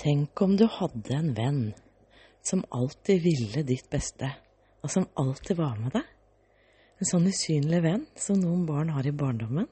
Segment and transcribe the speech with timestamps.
[0.00, 1.64] Tenk om du hadde en venn
[2.40, 4.30] som alltid ville ditt beste,
[4.80, 6.06] og som alltid var med deg.
[7.00, 9.68] En sånn usynlig venn som noen barn har i barndommen.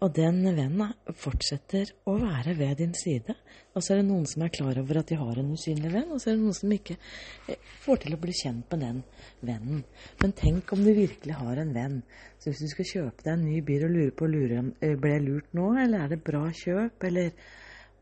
[0.00, 3.36] Og den vennen fortsetter å være ved din side.
[3.76, 6.08] Og så er det noen som er klar over at de har en usynlig venn,
[6.08, 9.04] og så er det noen som ikke eh, får til å bli kjent med den
[9.44, 9.86] vennen.
[10.24, 12.02] Men tenk om du virkelig har en venn.
[12.40, 15.16] Så hvis du skal kjøpe deg en ny bil og lurer på om du ble
[15.28, 17.34] lurt nå, eller er det bra kjøp, eller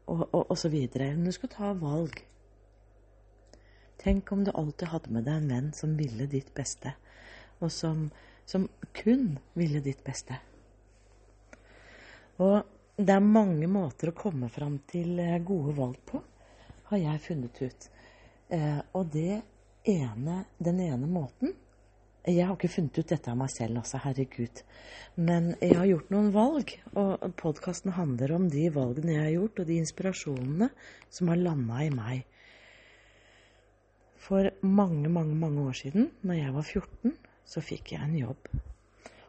[0.06, 1.12] og, og, og så videre.
[1.14, 2.20] Men du skal ta valg.
[4.02, 6.92] Tenk om du alltid hadde med deg en venn som ville ditt beste,
[7.58, 8.06] og som,
[8.46, 10.36] som kun ville ditt beste.
[12.44, 12.60] Og
[12.96, 16.20] det er mange måter å komme fram til eh, gode valg på,
[16.90, 17.88] har jeg funnet ut.
[18.52, 19.40] Eh, og det
[19.88, 21.54] ene, den ene måten
[22.26, 24.62] Jeg har ikke funnet ut dette av meg selv, altså, herregud.
[25.16, 29.60] Men jeg har gjort noen valg, og podkasten handler om de valgene jeg har gjort,
[29.62, 30.70] og de inspirasjonene
[31.06, 32.24] som har landa i meg.
[34.26, 38.56] For mange, mange, mange år siden, når jeg var 14, så fikk jeg en jobb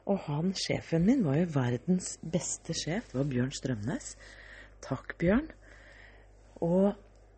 [0.07, 3.09] og han sjefen min var jo verdens beste sjef.
[3.11, 4.13] Det var Bjørn Strømnes.
[4.83, 5.49] Takk, Bjørn.
[6.63, 6.93] Og,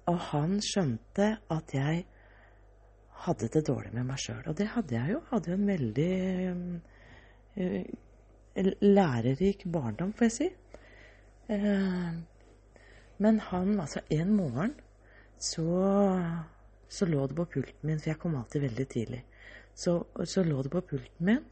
[0.09, 2.05] og han skjønte at jeg
[3.25, 4.43] hadde det dårlig med meg sjøl.
[4.47, 5.21] Og det hadde jeg jo.
[5.31, 6.13] Hadde jo en veldig
[7.59, 10.49] uh, lærerik barndom, får jeg si.
[11.49, 12.13] Uh,
[13.19, 14.75] men han, altså en morgen,
[15.39, 15.67] så,
[16.87, 19.23] så lå det på pulten min, for jeg kom alltid veldig tidlig.
[19.75, 21.43] Så, så lå det på pulten min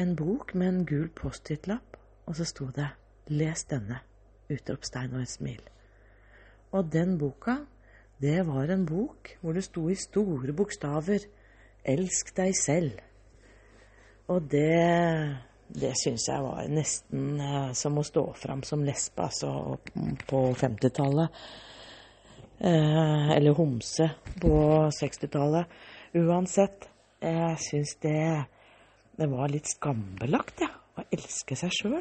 [0.00, 2.88] en bok med en gul Post-It-lapp, og så sto det
[3.28, 4.00] 'Les denne'.
[4.50, 5.60] Utropstegn og et smil.
[6.72, 7.56] Og den boka,
[8.20, 11.24] det var en bok hvor det sto i store bokstaver
[11.84, 13.00] 'Elsk deg selv'.
[14.28, 19.78] Og det det syns jeg var nesten eh, som å stå fram som lesbe, altså
[20.26, 21.42] på 50-tallet.
[22.58, 24.08] Eh, eller homse
[24.42, 24.54] på
[24.98, 25.70] 60-tallet.
[26.18, 26.88] Uansett,
[27.22, 28.22] jeg syns det
[29.20, 32.00] det var litt skambelagt, ja, å elske seg sjøl.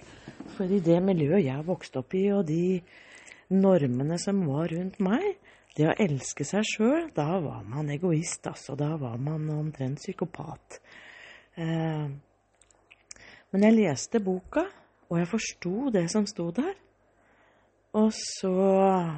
[0.56, 2.80] For i det miljøet jeg vokste opp i, og de
[3.52, 5.39] normene som var rundt meg,
[5.78, 8.76] det å elske seg sjøl, da var man egoist, altså.
[8.80, 10.80] Da var man omtrent psykopat.
[11.56, 12.10] Eh,
[13.50, 14.66] men jeg leste boka,
[15.10, 16.76] og jeg forsto det som sto der.
[17.98, 18.52] Og så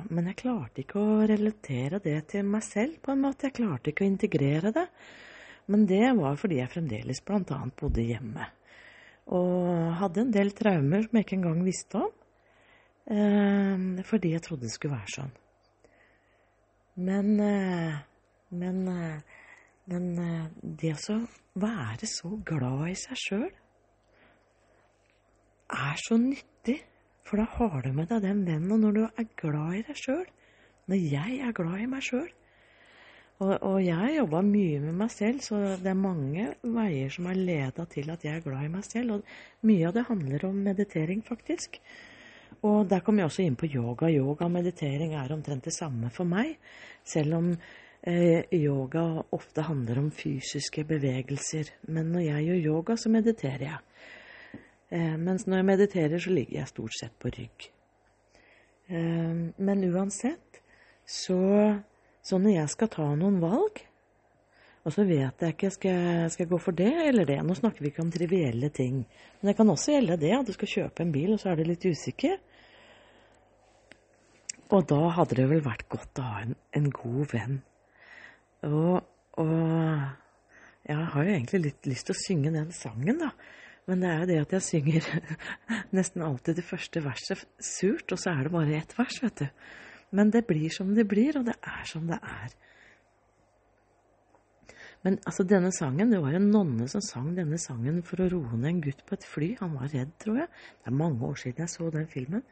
[0.07, 3.50] Men jeg klarte ikke å relatere det til meg selv, på en måte.
[3.50, 4.88] Jeg klarte ikke å integrere det.
[5.68, 7.59] Men det var fordi jeg fremdeles bl.a.
[7.79, 8.47] bodde hjemme.
[9.31, 12.16] Og hadde en del traumer som jeg ikke engang visste om.
[13.12, 15.35] Eh, fordi jeg trodde det skulle være sånn.
[16.96, 17.96] Men, eh,
[18.50, 19.22] men, eh,
[19.85, 21.22] men eh, det å
[21.62, 23.50] være så glad i seg sjøl
[25.72, 26.81] er så nyttig.
[27.24, 28.72] For da har du med deg den vennen.
[28.75, 30.28] Og når du er glad i deg sjøl,
[30.91, 32.30] når jeg er glad i meg sjøl,
[33.41, 37.40] og, og jeg jobba mye med meg selv, så det er mange veier som har
[37.40, 39.16] leda til at jeg er glad i meg selv.
[39.16, 41.80] Og mye av det handler om meditering, faktisk.
[42.68, 44.10] Og der kommer jeg også inn på yoga.
[44.14, 46.58] Yoga og meditering er omtrent det samme for meg.
[47.04, 51.74] Selv om eh, yoga ofte handler om fysiske bevegelser.
[51.90, 53.80] Men når jeg gjør yoga, så mediterer jeg.
[54.94, 57.72] Eh, mens når jeg mediterer, så ligger jeg stort sett på rygg.
[58.92, 60.62] Eh, men uansett
[61.06, 61.40] så
[62.22, 63.82] så når jeg skal ta noen valg,
[64.82, 67.84] og så vet jeg ikke skal jeg skal gå for det eller det Nå snakker
[67.84, 69.04] vi ikke om trivielle ting.
[69.40, 71.60] Men det kan også gjelde det at du skal kjøpe en bil, og så er
[71.60, 72.40] du litt usikker.
[74.72, 77.58] Og da hadde det vel vært godt å ha en, en god venn.
[78.68, 79.02] Og,
[79.42, 79.52] og,
[80.88, 83.31] jeg har jo egentlig litt lyst til å synge den sangen, da.
[83.90, 85.08] Men det er jo det at jeg synger
[85.98, 89.64] nesten alltid det første verset surt, og så er det bare ett vers, vet du.
[90.16, 92.56] Men det blir som det blir, og det er som det er.
[95.02, 98.58] Men altså, denne sangen, det var en nonne som sang denne sangen for å roe
[98.58, 99.54] ned en gutt på et fly.
[99.64, 100.52] Han var redd, tror jeg.
[100.78, 102.44] Det er mange år siden jeg så den filmen.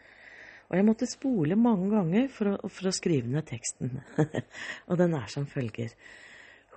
[0.69, 3.99] Og jeg måtte spole mange ganger for å, for å skrive ned teksten.
[4.89, 5.95] og den er som følger.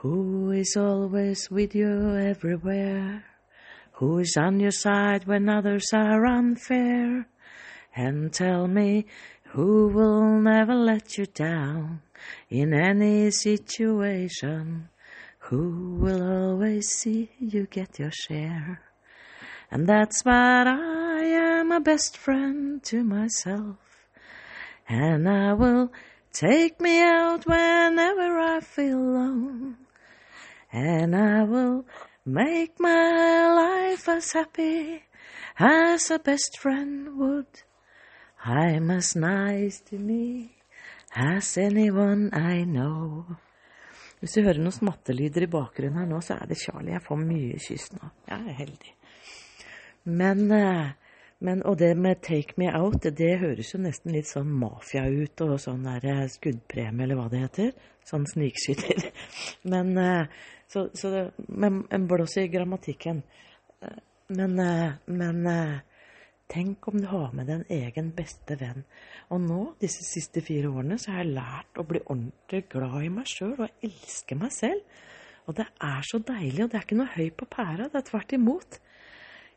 [0.02, 3.22] Who is always with you everywhere?
[4.00, 7.26] Who is on your side when others are unfair?
[7.94, 9.05] And tell me
[9.52, 12.00] who will never let you down
[12.49, 14.88] in any situation,
[15.38, 18.81] who will always see you get your share.
[19.70, 23.91] And that's what I am a best friend to myself.
[24.92, 25.90] And I will
[26.32, 29.76] take me out whenever I feel alone.
[30.70, 31.86] And I will
[32.26, 35.02] make my life as happy
[35.58, 37.62] as a best friend would.
[38.44, 40.56] I'm as nice to me
[41.16, 43.24] as anyone I know
[44.20, 46.92] Hvis du hører noen smattelyder i bakgrunnen her nå, så er det Charlie.
[46.94, 48.10] Jeg får mye kyss nå.
[48.28, 48.92] Jeg er heldig.
[50.04, 50.92] Men, eh,
[51.42, 55.44] men Og det med Take Me Out, det høres jo nesten litt sånn mafia ut,
[55.44, 57.72] og sånn der eh, skuddpremie, eller hva det heter.
[58.06, 59.10] Sånn snikskytter.
[59.72, 60.42] Men eh,
[60.72, 61.22] Så, så det,
[61.52, 63.18] men en blås i grammatikken.
[64.32, 64.54] Men,
[65.04, 65.48] men
[66.52, 68.82] Tenk om du har med deg en egen beste venn.
[69.32, 73.12] Og nå, disse siste fire årene, så har jeg lært å bli ordentlig glad i
[73.14, 74.82] meg sjøl og elske meg selv.
[75.48, 78.06] Og det er så deilig, og det er ikke noe høy på pæra, det er
[78.10, 78.78] tvert imot.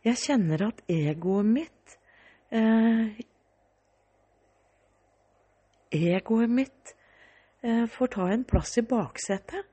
[0.06, 1.96] Jeg kjenner at egoet mitt
[2.54, 3.24] eh,
[5.96, 6.92] Egoet mitt
[7.64, 9.64] eh, får ta en plass i baksetet,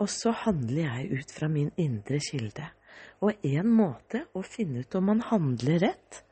[0.00, 2.66] og så handler jeg ut fra min indre kilde.
[3.22, 6.22] Og en måte å finne ut om man handler rett,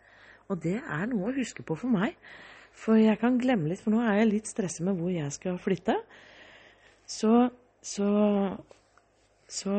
[0.48, 2.16] og det er noe å huske på for meg.
[2.78, 5.60] For jeg kan glemme litt, for nå er jeg litt stressa med hvor jeg skal
[5.62, 5.96] flytte.
[7.06, 7.50] Så
[7.80, 8.08] Så
[9.48, 9.72] Så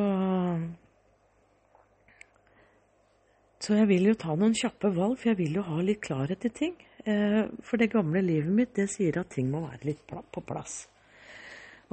[3.59, 6.45] Så jeg vil jo ta noen kjappe valg, for jeg vil jo ha litt klarhet
[6.47, 6.75] i ting.
[7.03, 10.85] Eh, for det gamle livet mitt, det sier at ting må være litt på plass.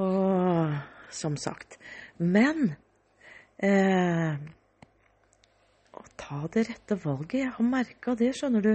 [0.03, 0.77] Og
[1.11, 1.79] som sagt.
[2.19, 2.75] Men
[3.59, 4.37] eh,
[6.17, 7.41] ta det rette valget.
[7.45, 8.73] Jeg har merka det, skjønner du,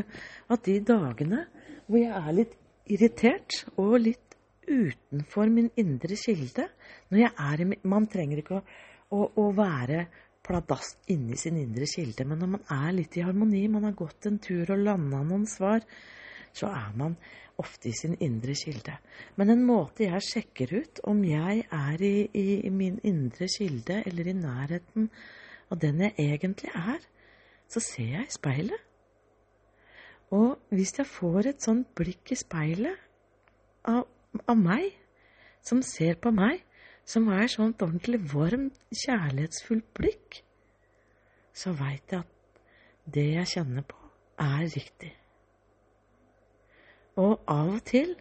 [0.51, 1.45] at de dagene
[1.87, 2.57] hvor jeg er litt
[2.91, 6.67] irritert og litt utenfor min indre kilde
[7.11, 8.61] når jeg er i, Man trenger ikke å,
[9.11, 10.05] å, å være
[10.45, 14.27] pladask inni sin indre kilde, men når man er litt i harmoni, man har gått
[14.29, 15.85] en tur og landa noen svar,
[16.51, 17.15] så er man
[17.61, 18.95] ofte i sin indre kilde.
[19.37, 24.31] Men en måte jeg sjekker ut om jeg er i, i min indre kilde eller
[24.31, 25.09] i nærheten
[25.71, 26.99] av den jeg egentlig er,
[27.71, 28.87] så ser jeg i speilet.
[30.31, 32.99] Og hvis jeg får et sånt blikk i speilet
[33.87, 34.05] av,
[34.47, 34.91] av meg,
[35.63, 36.63] som ser på meg,
[37.07, 40.41] som er sånt ordentlig varmt, kjærlighetsfullt blikk,
[41.53, 42.61] så veit jeg at
[43.11, 43.97] det jeg kjenner på,
[44.41, 45.11] er riktig.
[47.19, 48.15] Og av og til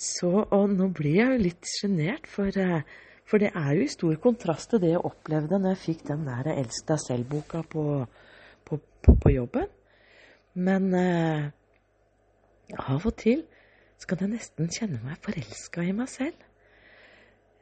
[0.00, 2.78] så Og nå blir jeg jo litt sjenert, for uh,
[3.30, 6.26] for det er jo i stor kontrast til det jeg opplevde når jeg fikk den
[6.26, 7.84] der Elsk deg selv-boka på,
[8.66, 9.68] på, på, på, jobben.
[10.58, 11.44] Men eh,
[12.74, 13.44] av og til
[14.00, 16.34] så kan jeg nesten kjenne meg forelska i meg selv.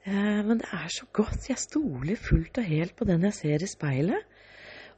[0.06, 1.48] Eh, men det er så godt.
[1.50, 4.36] Jeg stoler fullt og helt på den jeg ser i speilet.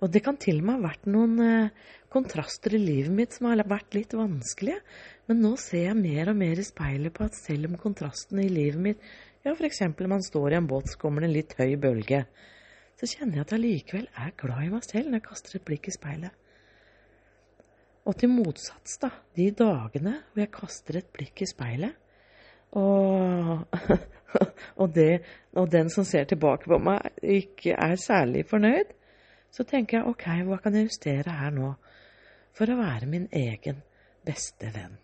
[0.00, 3.50] Og det kan til og med ha vært noen eh, kontraster i livet mitt som
[3.50, 4.80] har vært litt vanskelige.
[5.28, 8.52] Men nå ser jeg mer og mer i speilet på at selv om kontrastene i
[8.52, 9.10] livet mitt
[9.44, 9.80] ja, f.eks.
[10.04, 12.24] man står i en båt, så kommer det en litt høy bølge.
[13.00, 15.64] Så kjenner jeg at jeg likevel er glad i meg selv når jeg kaster et
[15.68, 16.34] blikk i speilet.
[18.08, 21.96] Og til motsats, da, de dagene hvor jeg kaster et blikk i speilet,
[22.78, 23.66] og,
[24.80, 25.22] og, det,
[25.58, 28.96] og den som ser tilbake på meg, ikke er særlig fornøyd,
[29.50, 31.74] så tenker jeg ok, hva kan jeg justere her nå
[32.54, 33.82] for å være min egen
[34.26, 34.98] beste venn?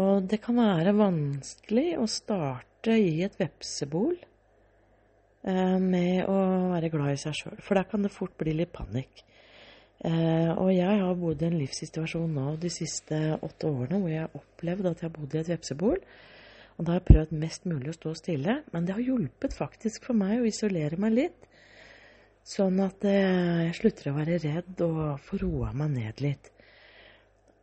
[0.00, 6.38] Og det kan være vanskelig å starte i et vepsebol eh, med å
[6.72, 9.20] være glad i seg sjøl, for der kan det fort bli litt panikk.
[10.02, 14.24] Eh, og jeg har bodd i en livssituasjon nå de siste åtte årene hvor jeg
[14.24, 16.00] har opplevd at jeg har bodd i et vepsebol.
[16.76, 20.08] Og da har jeg prøvd mest mulig å stå stille, men det har hjulpet faktisk
[20.08, 21.46] for meg å isolere meg litt.
[22.48, 26.50] Sånn at eh, jeg slutter å være redd og får roa meg ned litt.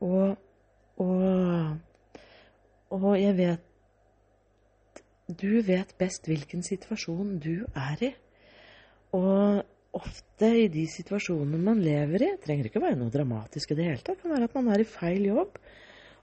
[0.05, 0.37] Og,
[1.03, 1.77] og
[2.89, 3.65] og jeg vet
[5.29, 8.09] Du vet best hvilken situasjon du er i.
[9.13, 9.61] Og
[9.98, 14.03] ofte i de situasjonene man lever i, trenger ikke være noe dramatisk i det hele
[14.03, 14.19] tatt.
[14.19, 15.58] Det kan være at man er i feil jobb,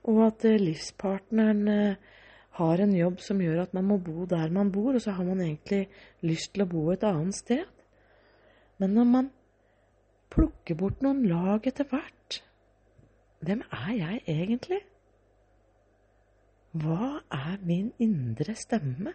[0.06, 2.12] og at eh, livspartneren eh,
[2.60, 5.26] har en jobb som gjør at man må bo der man bor, og så har
[5.26, 5.86] man egentlig
[6.24, 7.64] lyst til å bo et annet sted.
[8.80, 9.30] Men når man
[10.32, 12.40] plukker bort noen lag etter hvert,
[13.44, 14.80] hvem er jeg egentlig?
[16.76, 19.12] Hva er min indre stemme?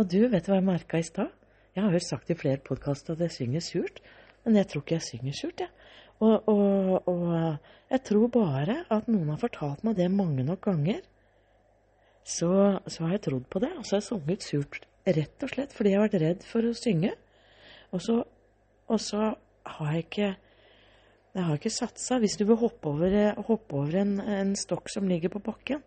[0.00, 1.32] Og du, vet du hva jeg merka i stad?
[1.72, 4.02] Jeg har jo sagt i flere podkaster at jeg synger surt,
[4.44, 5.70] men jeg tror ikke jeg synger surt, jeg.
[6.22, 7.56] Og, og, og,
[7.90, 11.00] jeg tror bare at noen har fortalt meg det mange nok ganger.
[12.22, 12.52] Så,
[12.86, 15.72] så har jeg trodd på det, og så har jeg sunget surt rett og slett
[15.74, 17.10] fordi jeg har vært redd for å synge.
[17.90, 18.20] Og så,
[18.86, 20.30] og så har jeg ikke
[21.32, 22.18] jeg har ikke satsa.
[22.20, 23.14] Hvis du vil hoppe over,
[23.48, 25.80] hoppe over en, en, stokk som ligger på bakken,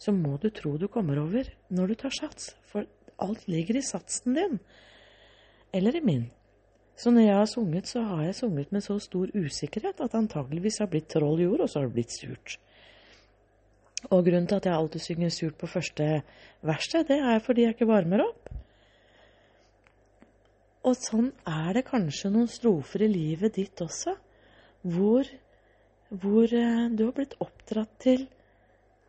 [0.00, 2.54] så må du tro du kommer over når du tar sats.
[2.64, 2.88] For
[3.20, 4.56] alt ligger i satsen din.
[5.76, 6.26] Eller i min.
[6.96, 10.78] Så når jeg har sunget, så har jeg sunget med så stor usikkerhet at antageligvis
[10.80, 12.56] har blitt troll jord, og så har det blitt surt.
[14.10, 16.06] Og grunnen til at jeg alltid synger surt på første
[16.64, 18.48] verset, det er fordi jeg ikke varmer opp.
[20.86, 24.14] Og sånn er det kanskje noen strofer i livet ditt også,
[24.86, 25.26] hvor,
[26.22, 28.28] hvor eh, du har blitt oppdratt til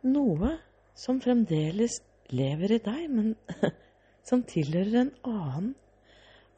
[0.02, 0.56] noe
[0.98, 2.00] som fremdeles
[2.34, 3.36] lever i deg, men
[4.28, 5.76] som tilhører en annen,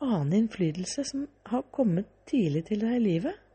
[0.00, 3.46] annen innflytelse som har kommet tidlig til deg i livet.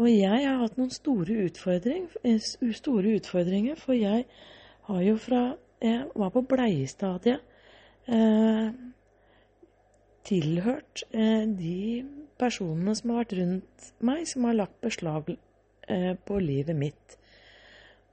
[0.00, 4.24] Og jeg har hatt noen store, utfordring, eh, store utfordringer, for jeg
[4.88, 5.42] har jo fra
[5.80, 7.40] jeg var på bleiestadiet
[8.12, 8.72] eh,
[10.28, 12.02] tilhørt eh, de
[12.40, 17.16] personene som har vært rundt meg, som har lagt beslag eh, på livet mitt.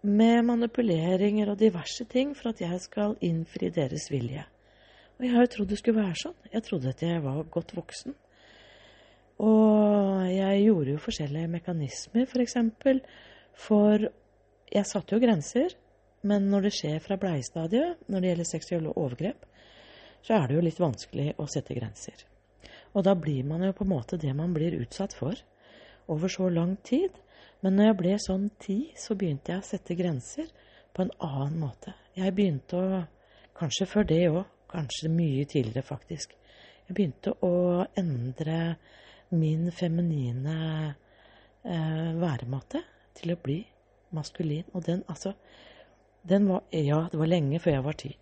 [0.07, 4.45] Med manipuleringer og diverse ting for at jeg skal innfri deres vilje.
[5.17, 6.37] Og jeg har jo trodd det skulle være sånn.
[6.53, 8.15] Jeg trodde at jeg var godt voksen.
[9.43, 12.31] Og jeg gjorde jo forskjellige mekanismer, f.eks.
[12.31, 13.01] For, eksempel,
[13.67, 14.07] for
[14.71, 15.75] jeg satte jo grenser.
[16.27, 19.43] Men når det skjer fra bleiestadiet, når det gjelder seksuelle overgrep,
[20.25, 22.23] så er det jo litt vanskelig å sette grenser.
[22.95, 25.37] Og da blir man jo på en måte det man blir utsatt for
[26.07, 27.15] over så lang tid.
[27.61, 30.49] Men når jeg ble sånn ti, så begynte jeg å sette grenser
[30.93, 31.93] på en annen måte.
[32.17, 33.05] Jeg begynte å
[33.57, 34.43] Kanskje før det òg.
[34.69, 36.35] Kanskje mye tidligere, faktisk.
[36.87, 38.75] Jeg begynte å endre
[39.33, 40.57] min feminine
[41.63, 42.83] eh, væremåte
[43.17, 43.57] til å bli
[44.13, 44.67] maskulin.
[44.75, 45.33] Og den, altså
[46.27, 48.13] den var Ja, det var lenge før jeg var ti.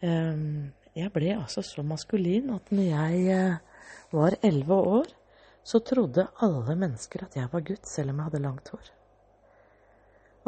[0.00, 3.58] Um, jeg ble altså så maskulin at når jeg uh,
[4.16, 5.10] var elleve år,
[5.64, 8.90] så trodde alle mennesker at jeg var gutt, selv om jeg hadde langt hår.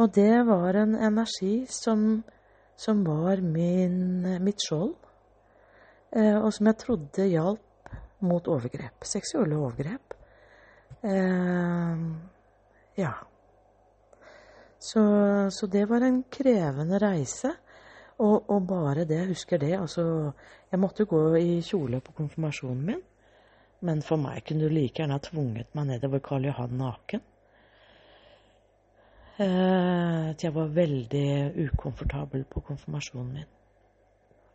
[0.00, 2.22] Og det var en energi som,
[2.76, 4.94] som var min, mitt skjold,
[6.16, 7.92] uh, og som jeg trodde hjalp
[8.24, 9.04] mot overgrep.
[9.04, 10.16] Seksuelle overgrep.
[11.02, 12.08] Uh,
[12.96, 13.12] ja.
[14.82, 15.02] Så,
[15.50, 17.52] så, det var en krevende reise.
[18.22, 19.74] Og, og, bare det, jeg husker det.
[19.78, 20.32] Altså,
[20.70, 23.02] jeg måtte gå i kjole på konfirmasjonen min.
[23.82, 27.24] Men for meg kunne du like gjerne ha tvunget meg nedover Karl Johan naken.
[29.42, 31.26] At jeg var veldig
[31.64, 33.50] ukomfortabel på konfirmasjonen min.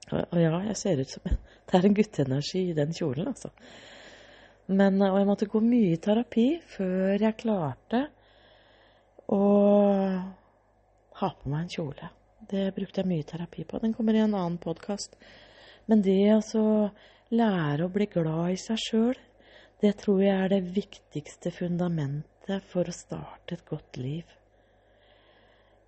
[0.07, 3.49] Og, ja, jeg ser ut som en Det er en gutteenergi i den kjolen, altså.
[4.67, 8.05] Men, og jeg måtte gå mye i terapi før jeg klarte
[9.31, 9.41] å
[11.19, 12.09] ha på meg en kjole.
[12.47, 13.81] Det brukte jeg mye terapi på.
[13.83, 15.19] Den kommer i en annen podkast.
[15.91, 16.63] Men det å
[17.33, 19.19] lære å bli glad i seg sjøl,
[19.81, 24.25] det tror jeg er det viktigste fundamentet for å starte et godt liv.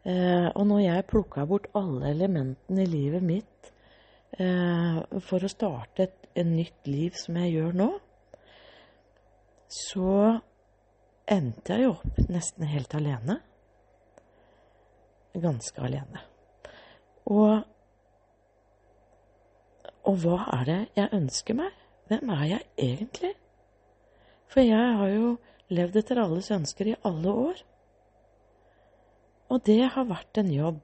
[0.08, 3.72] Eh, og når jeg plukka bort alle elementene i livet mitt
[4.40, 7.90] eh, for å starte et, et nytt liv som jeg gjør nå,
[9.70, 10.14] så
[11.30, 13.40] endte jeg jo opp nesten helt alene.
[15.40, 16.24] Ganske alene.
[17.30, 17.60] Og,
[20.08, 21.74] og hva er det jeg ønsker meg?
[22.10, 23.34] Hvem er jeg egentlig?
[24.50, 25.34] For jeg har jo
[25.70, 27.64] levd etter alles ønsker i alle år.
[29.50, 30.82] Og det har vært en jobb.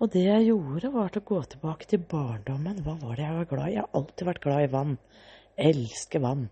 [0.00, 2.82] Og det jeg gjorde, var til å gå tilbake til barndommen.
[2.84, 3.74] Hva var det jeg var glad i?
[3.76, 4.98] Jeg har alltid vært glad i vann.
[5.56, 6.46] Jeg elsker vann.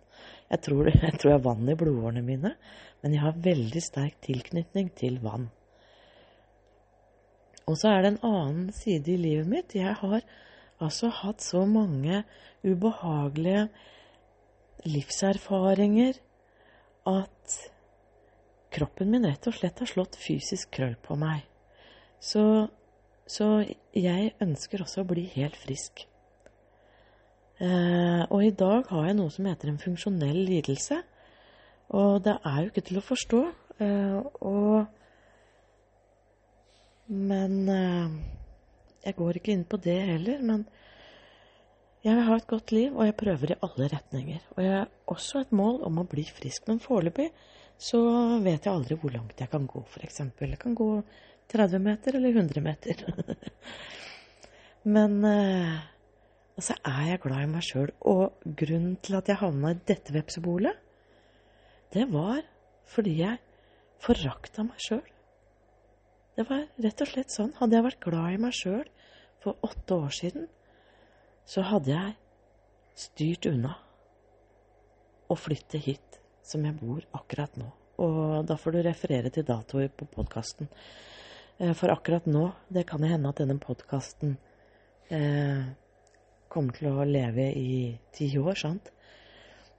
[0.52, 2.54] Jeg tror, jeg tror jeg har vann i blodårene mine
[3.04, 5.50] men jeg har veldig sterk tilknytning til vann.
[7.68, 9.74] Og så er det en annen side i livet mitt.
[9.76, 10.24] Jeg har
[10.82, 12.22] altså hatt så mange
[12.64, 13.68] ubehagelige
[14.84, 16.18] livserfaringer
[17.06, 17.58] at
[18.74, 21.44] kroppen min rett og slett har slått fysisk krøll på meg.
[22.20, 22.66] Så,
[23.26, 23.48] så
[23.94, 26.06] jeg ønsker også å bli helt frisk.
[27.62, 30.98] Eh, og i dag har jeg noe som heter en funksjonell lidelse.
[31.94, 33.42] Og det er jo ikke til å forstå.
[33.84, 34.86] Eh, og
[37.06, 38.03] Men eh,
[39.04, 40.40] jeg går ikke inn på det heller.
[40.44, 40.64] Men
[42.04, 44.40] jeg vil ha et godt liv, og jeg prøver i alle retninger.
[44.56, 46.66] Og jeg har også et mål om å bli frisk.
[46.68, 47.30] Men foreløpig
[47.80, 48.00] så
[48.44, 50.20] vet jeg aldri hvor langt jeg kan gå, f.eks.
[50.40, 50.88] Jeg kan gå
[51.52, 53.02] 30 meter eller 100 meter.
[54.94, 55.74] Men eh,
[56.56, 57.90] altså er jeg glad i meg sjøl.
[58.12, 60.76] Og grunnen til at jeg havna i dette vepsebolet,
[61.94, 62.42] det var
[62.90, 63.40] fordi jeg
[64.04, 65.04] forakta meg sjøl.
[66.34, 67.54] Det var rett og slett sånn.
[67.60, 68.84] Hadde jeg vært glad i meg sjøl
[69.44, 70.46] for åtte år siden,
[71.46, 72.14] så hadde jeg
[72.98, 73.74] styrt unna
[75.30, 77.68] og flytte hit som jeg bor akkurat nå.
[78.02, 80.68] Og da får du referere til datoer på podkasten.
[81.58, 84.34] Eh, for akkurat nå, det kan hende at denne podkasten
[85.14, 85.62] eh,
[86.50, 88.90] kommer til å leve i ti år, sant?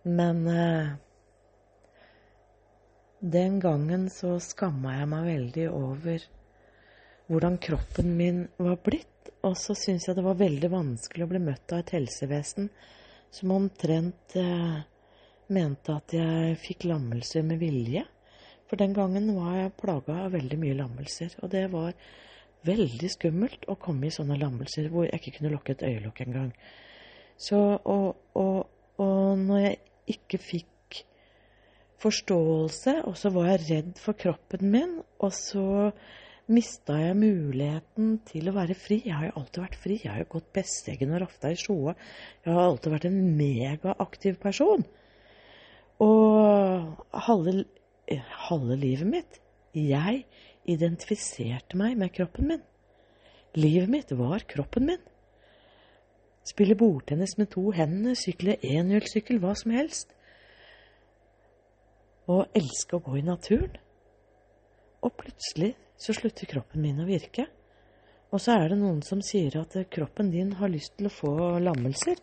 [0.05, 0.93] Men eh,
[3.19, 6.25] den gangen så skamma jeg meg veldig over
[7.27, 9.11] hvordan kroppen min var blitt.
[9.45, 12.69] Og så syntes jeg det var veldig vanskelig å bli møtt av et helsevesen
[13.35, 14.77] som omtrent eh,
[15.53, 18.05] mente at jeg fikk lammelser med vilje.
[18.65, 21.35] For den gangen var jeg plaga av veldig mye lammelser.
[21.43, 21.93] Og det var
[22.65, 26.51] veldig skummelt å komme i sånne lammelser hvor jeg ikke kunne lukke et øyelokk engang.
[27.37, 28.65] Så, og, og,
[29.01, 29.77] og når jeg
[30.15, 31.03] ikke fikk
[32.01, 35.91] forståelse, og så var jeg redd for kroppen min, og så
[36.51, 38.99] mista jeg muligheten til å være fri.
[39.05, 39.97] Jeg har jo alltid vært fri.
[40.03, 41.95] Jeg har jo gått Besseggen og rafta i Sjoa.
[42.45, 44.85] Jeg har alltid vært en megaaktiv person.
[46.05, 47.65] Og halve,
[48.49, 49.37] halve livet mitt
[49.75, 50.25] Jeg
[50.67, 52.63] identifiserte meg med kroppen min.
[53.55, 55.03] Livet mitt var kroppen min.
[56.45, 60.13] Spille bordtennis med to hender, sykle enhjulssykkel, hva som helst.
[62.29, 63.75] Og elske å gå i naturen.
[65.05, 67.47] Og plutselig så slutter kroppen min å virke.
[68.33, 71.33] Og så er det noen som sier at kroppen din har lyst til å få
[71.63, 72.19] lammelser.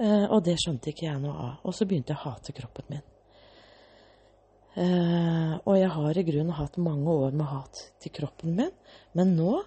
[0.00, 1.56] Eh, og det skjønte ikke jeg noe av.
[1.68, 3.04] Og så begynte jeg å hate kroppen min.
[4.80, 8.72] Eh, og jeg har i grunnen hatt mange år med hat til kroppen min.
[9.18, 9.58] Men nå,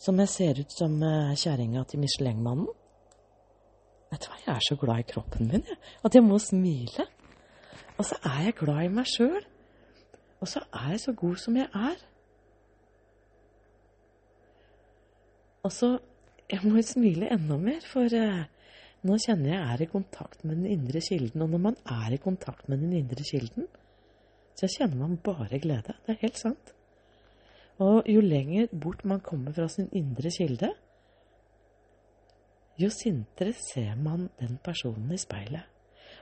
[0.00, 2.72] som jeg ser ut som eh, kjerringa til Michelin-mannen
[4.06, 5.76] Vet du hva, jeg er så glad i kroppen min, jeg.
[6.06, 7.08] At jeg må smile.
[7.98, 9.40] Og så er jeg glad i meg sjøl.
[10.38, 11.96] Og så er jeg så god som jeg er.
[15.66, 15.96] Og så
[16.46, 18.44] Jeg må smile enda mer, for eh,
[19.02, 21.42] nå kjenner jeg er i kontakt med den indre kilden.
[21.42, 23.66] Og når man er i kontakt med den indre kilden,
[24.54, 25.96] så kjenner man bare glede.
[26.06, 26.70] Det er helt sant.
[27.82, 30.70] Og jo lenger bort man kommer fra sin indre kilde,
[32.78, 35.66] jo sintere ser man den personen i speilet.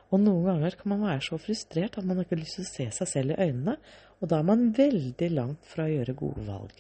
[0.09, 2.73] Og noen ganger kan man være så frustrert at man ikke har lyst til å
[2.73, 3.77] se seg selv i øynene,
[4.21, 6.75] og da er man veldig langt fra å gjøre gode valg.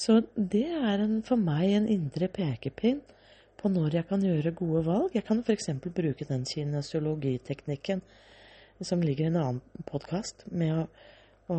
[0.00, 3.02] Så det er en, for meg en indre pekepinn
[3.60, 5.14] på når jeg kan gjøre gode valg.
[5.16, 5.68] Jeg kan f.eks.
[5.84, 8.00] bruke den kinesiologiteknikken
[8.80, 10.84] som ligger i en annen podkast, med å,
[11.52, 11.56] å,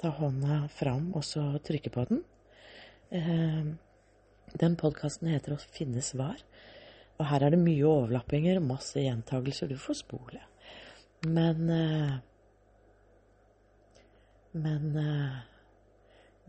[0.00, 2.22] ta hånda fram og så trykke på den.
[3.12, 3.74] Eh,
[4.56, 6.40] den podkasten heter 'Å finne svar'.
[7.20, 9.68] Og her er det mye overlappinger, masse gjentagelser.
[9.68, 10.40] Du får spole.
[11.28, 12.20] Men eh,
[14.52, 15.36] Men eh,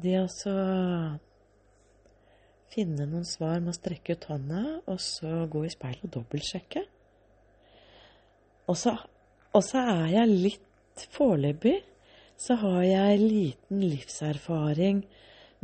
[0.03, 0.27] det å
[2.73, 6.83] finne noen svar med å strekke ut hånda, og så gå i speilet og dobbeltsjekke.
[8.69, 11.79] Og så er jeg litt Foreløpig
[12.37, 15.03] så har jeg liten livserfaring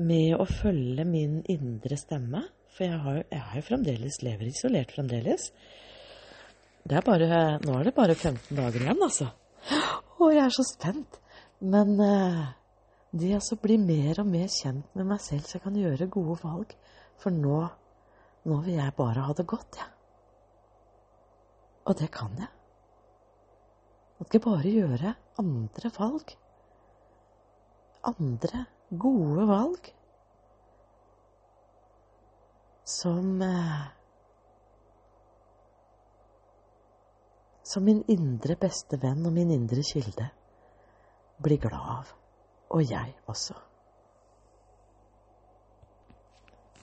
[0.01, 2.43] med å følge min indre stemme.
[2.71, 5.49] For jeg har, jeg er jo fremdeles lever isolert fremdeles.
[6.89, 9.27] Bare, nå er det bare 15 dager igjen, altså.
[9.69, 11.19] Å, jeg er så spent.
[11.59, 12.45] Men eh,
[13.11, 16.37] det å bli mer og mer kjent med meg selv, så jeg kan gjøre gode
[16.43, 16.75] valg.
[17.19, 17.61] For nå,
[18.45, 19.87] nå vil jeg bare ha det godt, jeg.
[19.87, 19.95] Ja.
[21.89, 22.49] Og det kan jeg.
[24.19, 26.33] Jeg skal bare gjøre andre valg.
[28.05, 29.89] Andre gode valg.
[32.83, 33.87] Som eh,
[37.69, 40.25] Som min indre beste venn og min indre kilde
[41.37, 42.18] blir glad av.
[42.69, 43.55] Og jeg også.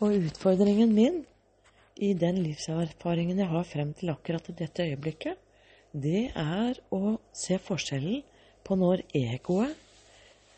[0.00, 1.22] Og utfordringen min
[1.96, 5.38] i den livserfaringen jeg har frem til akkurat dette øyeblikket,
[5.96, 8.20] det er å se forskjellen
[8.66, 9.72] på når egoet,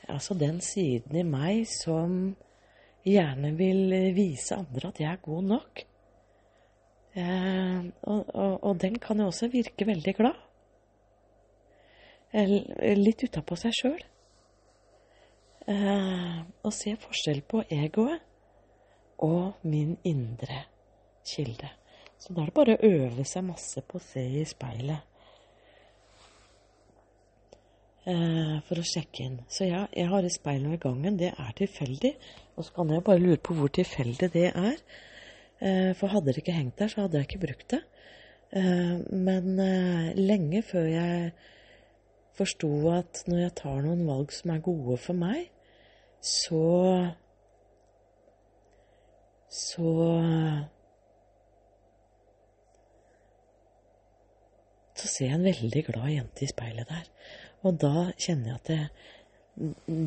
[0.09, 2.35] altså den siden i meg som
[3.07, 5.85] gjerne vil vise andre at jeg er god nok,
[7.15, 10.45] eh, og, og, og, den kan jo også virke veldig glad.
[12.99, 14.03] Litt utapå seg sjøl.
[15.69, 18.23] Eh, å se forskjell på egoet
[19.25, 20.63] og min indre
[21.29, 21.69] kilde.
[22.17, 25.03] Så da er det bare å øve seg masse på å se i speilet
[28.09, 29.37] eh, for å sjekke inn.
[29.53, 31.21] Så ja, jeg har et speil ved gangen.
[31.21, 32.15] Det er tilfeldig.
[32.57, 34.81] Og så kan jeg bare lure på hvor tilfeldig det er.
[35.61, 37.83] Eh, for hadde det ikke hengt der, så hadde jeg ikke brukt det.
[38.57, 39.53] Eh, men
[40.17, 41.31] lenge før jeg
[42.41, 45.51] forsto at når jeg tar noen valg som er gode for meg,
[46.21, 46.67] så
[49.49, 49.93] så
[54.99, 57.07] så ser jeg en veldig glad jente i speilet der.
[57.67, 58.81] Og da kjenner jeg at det,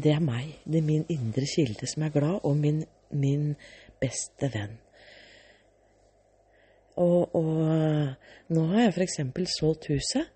[0.04, 0.54] det er meg.
[0.66, 3.54] Det er min indre kilde som er glad, og min, min
[4.02, 4.76] beste venn.
[7.00, 9.20] Og, og nå har jeg f.eks.
[9.56, 10.28] solgt huset,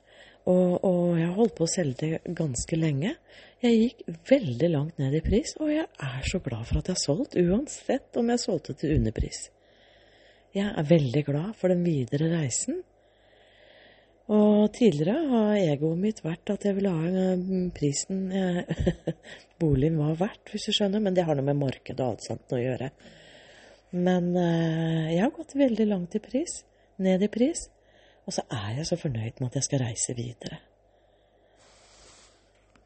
[0.45, 3.15] og, og jeg har holdt på å selge det ganske lenge.
[3.65, 6.99] Jeg gikk veldig langt ned i pris, og jeg er så glad for at jeg
[6.99, 9.47] har solgt, uansett om jeg solgte til underpris.
[10.53, 12.83] Jeg er veldig glad for den videre reisen.
[14.35, 17.33] Og tidligere har egoet mitt vært at jeg ville ha
[17.73, 18.21] prisen
[19.61, 21.01] boligen var verdt, hvis du skjønner.
[21.01, 22.91] Men det har noe med markedet og alt sånt å gjøre.
[23.97, 26.59] Men eh, jeg har gått veldig langt i pris.
[27.01, 27.65] Ned i pris.
[28.25, 30.61] Og så er jeg så fornøyd med at jeg skal reise videre.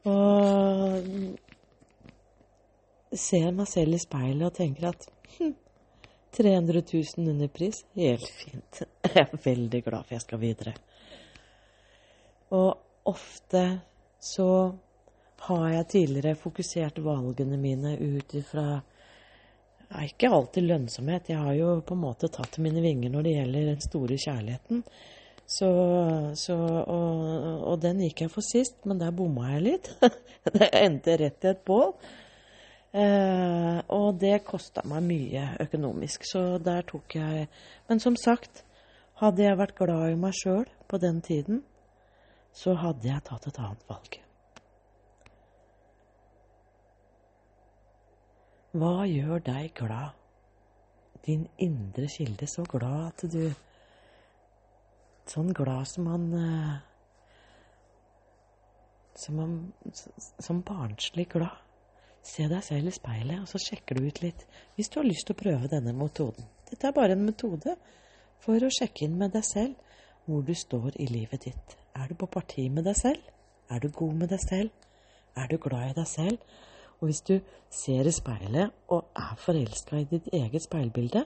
[0.08, 0.99] Og
[3.16, 5.06] ser meg selv i speilet og tenker at
[5.38, 5.54] hm,
[6.36, 8.82] 300 000 under pris, helt fint.
[9.10, 10.74] Jeg er veldig glad for jeg skal videre.
[12.54, 13.64] Og ofte
[14.22, 14.46] så
[15.46, 18.66] har jeg tidligere fokusert valgene mine ut ifra
[19.90, 21.32] er Ikke alltid lønnsomhet.
[21.32, 24.84] Jeg har jo på en måte tatt mine vinger når det gjelder den store kjærligheten.
[25.50, 25.68] Så,
[26.38, 27.22] så og,
[27.66, 29.88] og, den gikk jeg for sist, men der bomma jeg litt.
[30.54, 31.90] det endte rett i et bål.
[32.90, 37.46] Eh, og det kosta meg mye økonomisk, så der tok jeg
[37.86, 38.64] Men som sagt,
[39.22, 41.62] hadde jeg vært glad i meg sjøl på den tiden,
[42.54, 44.18] så hadde jeg tatt et annet valg.
[48.70, 50.14] Hva gjør deg glad?
[51.26, 53.50] Din indre kilde, så glad at du
[55.30, 56.78] Sånn glad som han eh,
[59.20, 59.56] Som, han,
[60.40, 61.58] som barnslig glad.
[62.24, 65.26] Se deg selv i speilet, og så sjekker du ut litt hvis du har lyst
[65.28, 66.46] til å prøve denne metoden.
[66.70, 67.74] Dette er bare en metode
[68.40, 69.76] for å sjekke inn med deg selv
[70.24, 71.76] hvor du står i livet ditt.
[71.96, 73.20] Er du på parti med deg selv?
[73.70, 74.70] Er du god med deg selv?
[75.36, 76.38] Er du glad i deg selv?
[77.00, 77.36] Og hvis du
[77.72, 81.24] ser i speilet og er forelska i ditt eget speilbilde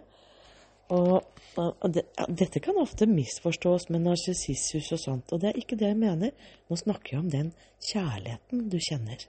[0.92, 1.22] og,
[1.56, 5.78] og det, ja, Dette kan ofte misforstås med narsissus og sånt, og det er ikke
[5.80, 6.34] det jeg mener.
[6.68, 7.50] Nå snakker jeg om den
[7.92, 9.24] kjærligheten du kjenner.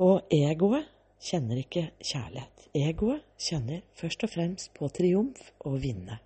[0.00, 0.88] Og egoet
[1.20, 2.68] kjenner ikke kjærlighet.
[2.76, 6.20] Egoet kjenner først og fremst på triumf og vinne.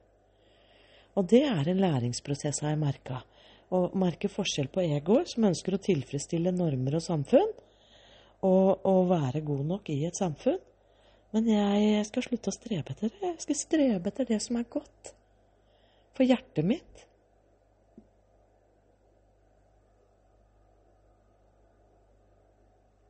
[1.15, 3.23] Og det er en læringsprosess, har jeg merka.
[3.75, 7.53] Å merke forskjell på egoet, som ønsker å tilfredsstille normer og samfunn,
[8.45, 10.61] og, og være god nok i et samfunn.
[11.35, 13.33] Men jeg skal slutte å strebe etter det.
[13.33, 15.15] Jeg skal strebe etter det som er godt.
[16.15, 17.07] For hjertet mitt